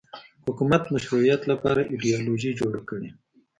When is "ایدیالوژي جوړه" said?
1.91-2.81